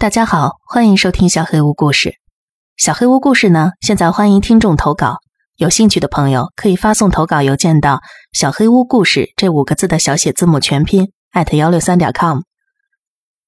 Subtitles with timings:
[0.00, 2.14] 大家好，欢迎收听小黑屋故事。
[2.78, 5.18] 小黑屋故事呢，现在欢迎听众投稿。
[5.56, 8.00] 有兴趣的朋友可以发送投稿邮件到
[8.32, 12.40] “小黑屋故事”这五个字的小写字母全拼艾特幺六三点 com，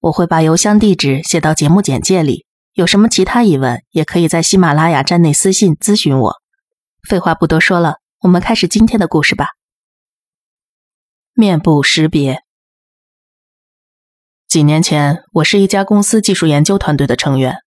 [0.00, 2.46] 我会把邮箱地址写到节目简介里。
[2.72, 6.34] 有什么其他疑问，也可以在喜马拉雅站内私信咨询我。
[7.08, 9.50] 废话不多说了，我们开始今天的故事吧。
[11.32, 12.42] 面部识别。
[14.50, 17.58] 几年前，我是一家公司技术研究团队的成员，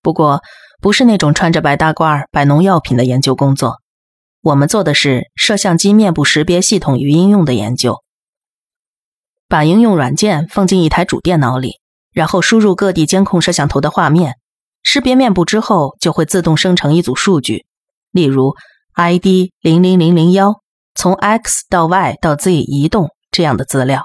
[0.00, 0.40] 不过
[0.80, 3.78] 不是那种穿着白大褂摆弄药品的研究工作。
[4.42, 8.04] 我们做的是摄像机面部识别系统与应用的研究。
[9.48, 11.80] 把应用软件放进一台主电脑里，
[12.12, 14.34] 然后输入各地监控摄像头的画面，
[14.84, 17.66] 识别面部之后，就会自动生成一组数据，
[18.12, 18.54] 例如
[18.94, 20.60] ID 零零零零幺，
[20.94, 24.04] 从 X 到 Y 到 Z 移动这样的资料。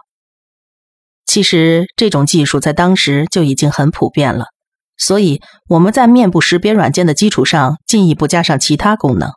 [1.26, 4.48] 其实这种技术在当时就已经很普遍了，
[4.98, 9.31] 所以我们在面部识别软件的基础上进一步加上其他功能。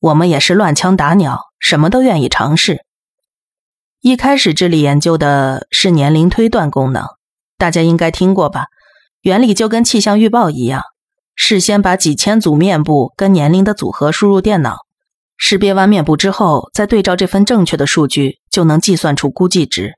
[0.00, 2.84] 我们也是乱枪打鸟，什么都愿意尝试。
[4.00, 7.06] 一开始致力研究的是年龄推断功能，
[7.56, 8.66] 大家应该听过吧？
[9.22, 10.82] 原理就跟气象预报一样，
[11.36, 14.78] 事先把几千组面部跟年龄的组合输入电脑，
[15.36, 19.94] 识别完面部之后，再对照这份正确的数据，就能计算出估计值。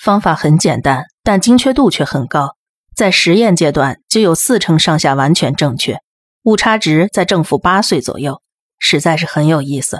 [0.00, 2.56] 方法很简单，但精确度却很高，
[2.94, 5.98] 在实验阶段就有四成上下完全正确，
[6.44, 8.40] 误差值在正负八岁左右，
[8.78, 9.98] 实在是很有意思。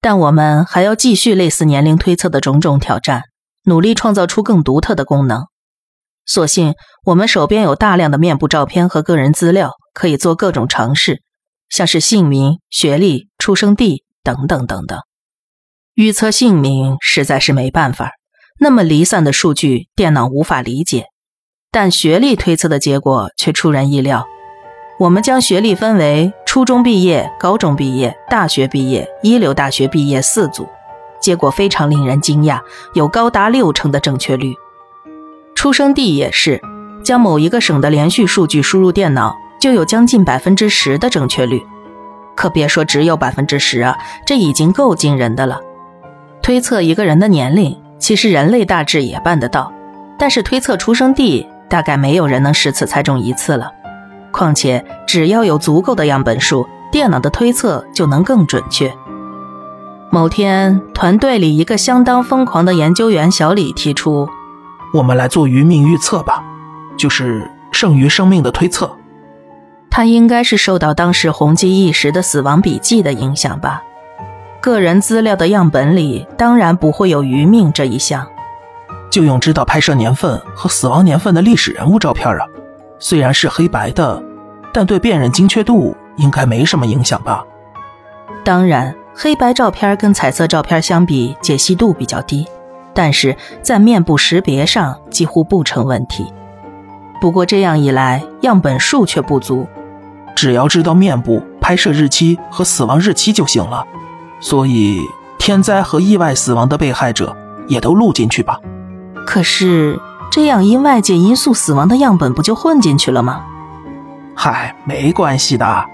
[0.00, 3.22] 但我们还要继续类似年龄推测的种种挑战，
[3.64, 5.46] 努力创造出更独特的功能。
[6.24, 11.22] 所幸我们手边有大量的面部照片和个人资料，可以做各种尝试，
[11.70, 15.00] 像是姓名、学历、出生地等等等等。
[15.94, 18.17] 预测姓名实在是没办法。
[18.60, 21.06] 那么离散的数据，电脑无法理解，
[21.70, 24.26] 但学历推测的结果却出人意料。
[24.98, 30.66] 我们将学历分为初中毕业、高中毕业、大学毕业、一流大学毕业四组，
[31.20, 32.60] 结果非常令人惊讶，
[32.94, 34.52] 有高达六成的正确率。
[35.54, 36.60] 出生地也是，
[37.04, 41.62] 将某一个省的连续数据输入电脑，就有将近百分之十的正确率。
[42.34, 43.96] 可别说只有百分之十啊，
[44.26, 45.60] 这已经够惊人的了。
[46.42, 47.80] 推测一个人的年龄。
[47.98, 49.72] 其实人类大致也办得到，
[50.18, 53.72] 但是推测出生地，大概没有人能十次猜中一次了。
[54.30, 58.92] 况且只要有足够的样本数，电脑的推测就能更准确。
[60.10, 64.28] 某天，团队里一个相当疯狂的研究员小李提出
[64.94, 66.42] ：“我们来做余命预测吧，
[66.96, 68.96] 就是剩余生命的推测。”
[69.90, 73.82] 他应该是受到当时红极一时的《死亡笔记》的影响吧。
[74.68, 78.26] 个人资料的样本里当然不会有余命这一项，
[79.10, 82.44] 就用知道拍摄年份和死亡年份的历史人物照片啊。
[82.98, 84.22] 虽然是黑白的，
[84.72, 87.42] 但对辨认精确度应该没什么影响吧？
[88.44, 92.46] 当然，黑白照片跟彩色照片相比解析度比较低，
[92.92, 96.32] 但是在面部识别上几乎不成问题。
[97.20, 99.66] 不过这样一来，样本数却不足，
[100.36, 103.86] 只要知道面部拍摄日期和死亡日期就行了。
[104.40, 105.00] 所以，
[105.38, 108.58] 天灾和意外死亡的被害者也都录进去吧。
[109.26, 110.00] 可是，
[110.30, 113.44] 这样因外界因素死亡的样本不就混进去了吗？
[114.34, 115.86] 嗨，没关系的。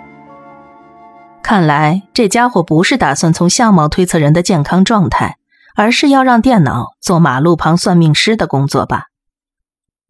[1.43, 5.37] 看来这家伙不是打算从相貌推测人的健康状态，
[5.75, 9.05] 而是要让电脑做马路旁算命师的工作吧？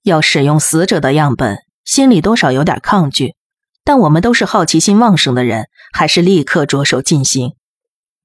[0.03, 3.35] 要使用死者的样本，心里多少有点抗拒。
[3.85, 7.55] 但我们都是好奇心旺盛的人，还是立刻着手进行。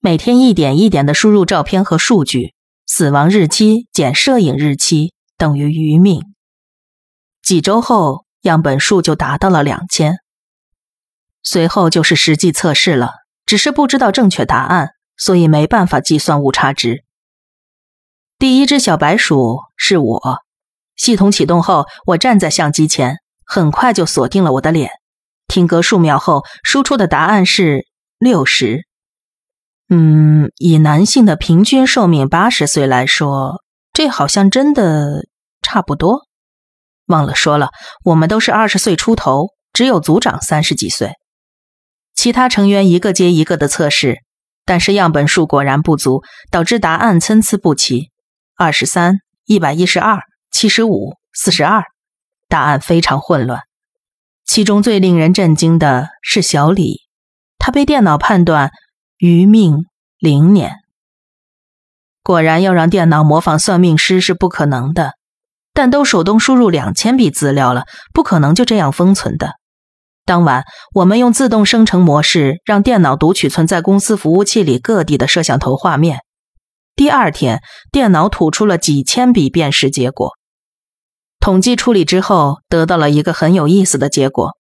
[0.02, 2.54] 每天一点一点的输入照片和数据，
[2.86, 6.24] 死亡日期减摄影日期等于余命。
[7.42, 10.20] 几周后，样本数就达到了两千。
[11.44, 13.12] 随后就是实际测试了，
[13.46, 17.04] 只是不知道正确答案，所以没办法计算误差值。
[18.38, 20.40] 第一只小白鼠是我。
[20.96, 24.92] 系统启动后，我站在相机前，很快就锁定了我的脸。
[25.50, 27.86] 停格数秒后，输出的答案是
[28.18, 28.88] 六十。
[29.92, 35.26] 嗯，以男性的平均寿命八十岁来说，这好像真的
[35.64, 36.28] 差不多。
[37.08, 37.72] 忘了说了，
[38.04, 41.14] 我们都是二十岁出头，只有组长三十几岁。
[42.14, 44.20] 其他成员一个接一个的测试，
[44.64, 46.22] 但是样本数果然不足，
[46.52, 48.12] 导致答案参差不齐：
[48.56, 49.16] 二十三、
[49.46, 50.20] 一百一十二、
[50.52, 51.84] 七十五、四十二，
[52.48, 53.62] 答案非常混乱。
[54.46, 57.00] 其中最令人震惊的是小李，
[57.58, 58.70] 他被电脑判断。
[59.20, 59.86] 余命
[60.18, 60.78] 零年，
[62.24, 65.16] 果然要让电脑模仿算命师是不可能的。
[65.74, 67.84] 但都手动输入两千笔资料了，
[68.14, 69.56] 不可能就这样封存的。
[70.24, 70.64] 当晚，
[70.94, 76.20] 我们用自动生成模式让电脑读取存在公司服务器里各地的摄像头画面。
[76.96, 77.60] 第二天，
[77.92, 80.32] 电脑吐出了几千笔辨识结果。
[81.42, 84.54] 统计处理之后，得到了一个很有意思的结果：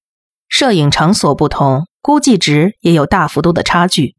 [0.50, 4.17] 摄影场所不同，估计值也有大幅度的差距。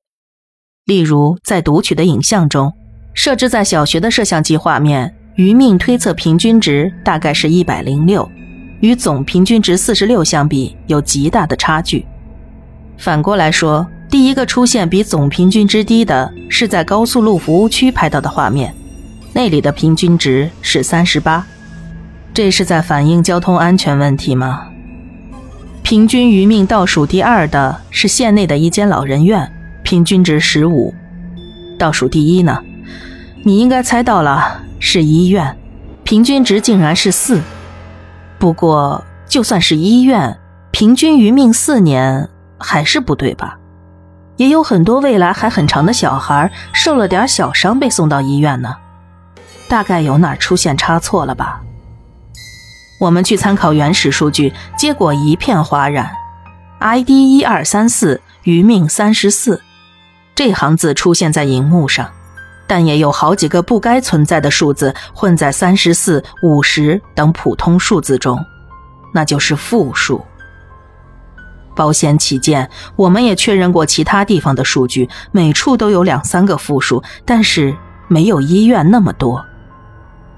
[0.90, 2.72] 例如，在读取的影像中，
[3.14, 8.28] 设置在小学的摄像机画面，余命推测平均值大概是一百零六。
[8.80, 12.04] 与总平均值四十六相比，有极大的差距。
[12.98, 18.74] 反过来说，第一个出现比总平均值低的是在高速路服务区拍到的画面，
[19.32, 21.46] 那里的平均值是三十八。
[22.34, 24.66] 这是在反映交通安全问题吗？
[25.84, 29.48] 平均余命倒数第二的是县内的一间老人院，
[29.90, 30.94] 平均值十五。
[31.76, 32.62] 倒数第一呢？
[33.42, 35.58] 你应该猜到了，是医院，
[36.04, 37.40] 平均值竟然是四。
[38.38, 40.38] 不过，就算是医院，
[40.70, 43.58] 平均余命四年还是不对吧？
[44.36, 48.76] 也有很多未来还很长的小孩受了点小伤被送到医院呢，
[49.68, 51.62] 大概有哪出现差错了吧？
[53.00, 56.12] 我们去参考原始数据，结果一片哗然。
[56.78, 59.60] ID 一二三四余命三十四，
[60.40, 62.10] 这行字出现在荧幕上。
[62.66, 68.42] 但也有好几个不该存在的数字混在三十四、五十等普通数字中，
[69.12, 70.24] 那就是负数。
[71.76, 77.76] 保险起见，我们也确认过其他地方的数据，每处都有两三个负数，但是
[78.08, 79.44] 没有医院那么多。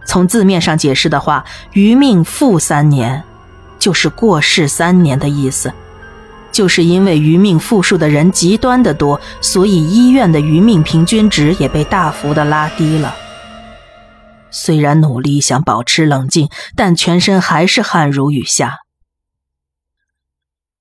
[0.05, 1.45] 从字面上解释的话，
[1.75, 3.23] 余命负三年，
[3.79, 5.73] 就是过世三年的意思。
[6.53, 13.17] 就是因为余命负数的人极端的多，所以医院的余命平均值也被大幅的拉低了。
[14.51, 18.81] 虽然努力想保持冷静，但全身还是汗如雨下。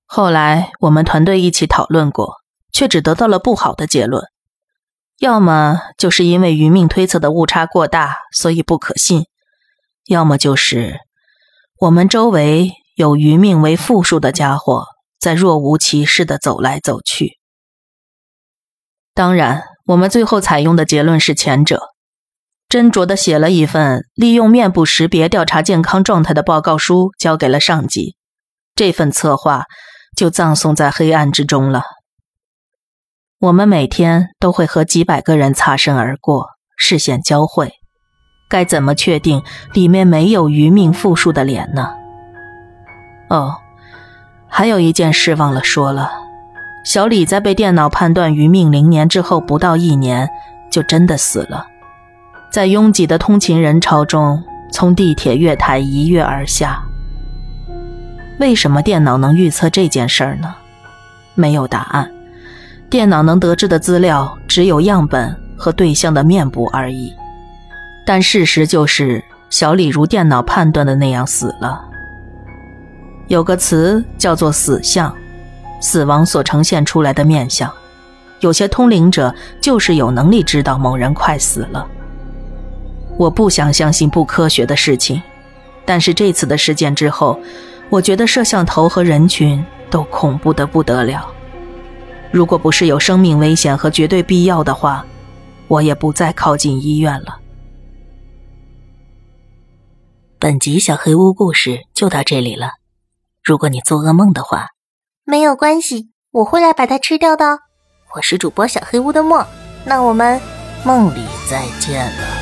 [0.06, 2.36] 后来我们团队一起讨论过，
[2.74, 4.26] 却只得到了不好的结论：
[5.20, 9.22] 要么就是因为余命推测的误差过大，所以不可信；
[10.08, 11.00] 要么就是
[11.80, 14.86] 我们周围有余命为负数的家伙。
[15.22, 17.38] 在若无其事的走来走去。
[19.14, 21.90] 当然，我们最后采用的结论是前者。
[22.68, 28.16] 斟酌的写了一份利用面部识别调查健康状态的报告书，交给了上级。
[28.74, 29.66] 这份策划
[30.18, 31.84] 就葬送在黑暗之中了。
[33.40, 36.48] 我们每天都会和几百个人擦身而过，
[36.78, 37.74] 视线交汇。
[38.50, 41.94] 该怎么确定里面没有余命复数的脸呢？
[43.30, 43.58] 哦。
[44.54, 46.12] 还有一件事忘了说了，
[46.84, 50.30] 小李在被电脑判断余命零年之后，不到一年
[50.70, 51.66] 就真的死了，
[52.52, 56.84] 在拥挤的通勤人潮中，从地铁月台一跃而下。
[58.40, 60.54] 为什么电脑能预测这件事儿呢？
[61.34, 62.12] 没有答案，
[62.90, 67.14] 电脑能得知的资料只有样本和对象的面部而已。
[68.06, 71.86] 但事实就是，小李如电脑判断的那样死了。
[73.32, 75.16] 有个词叫做“死相”，
[75.80, 77.72] 死亡所呈现出来的面相。
[78.42, 81.88] 有些通灵者就是有能力知道某人快死了。
[83.18, 85.22] 我不想相信不科学的事情，
[85.86, 87.40] 但是这次的事件之后，
[87.90, 91.26] 我觉得摄像头和人群都恐怖的不得了。
[92.34, 95.06] 如果不是有生命危险和绝对必要的话，
[95.70, 97.38] 我也不再靠近医院了。
[100.38, 102.81] 本集小黑屋故事就到这里了。
[103.44, 104.68] 如果你做噩梦的话，
[105.26, 107.60] 没有关系，我会来把它吃掉的。
[108.16, 109.46] 我是主播小黑屋的墨，
[109.84, 110.40] 那我们
[110.86, 112.41] 梦里再见了。